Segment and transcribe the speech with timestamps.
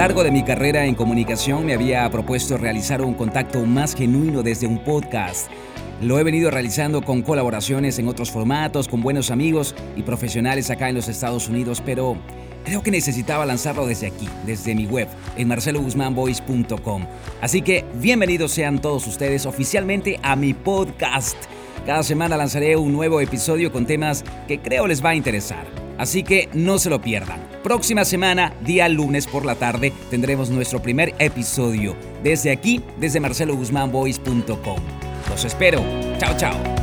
[0.00, 4.66] largo de mi carrera en comunicación me había propuesto realizar un contacto más genuino desde
[4.66, 5.50] un podcast.
[6.00, 10.88] Lo he venido realizando con colaboraciones en otros formatos, con buenos amigos y profesionales acá
[10.88, 12.16] en los Estados Unidos, pero
[12.64, 15.06] creo que necesitaba lanzarlo desde aquí, desde mi web,
[15.36, 17.06] en marceloguzmanvoice.com.
[17.42, 21.36] Así que bienvenidos sean todos ustedes oficialmente a mi podcast.
[21.84, 25.66] Cada semana lanzaré un nuevo episodio con temas que creo les va a interesar.
[25.98, 27.49] Así que no se lo pierdan.
[27.62, 31.94] Próxima semana, día lunes por la tarde, tendremos nuestro primer episodio.
[32.22, 34.80] Desde aquí, desde marceloguzmanvoice.com.
[35.28, 35.84] Los espero.
[36.18, 36.79] Chao, chao.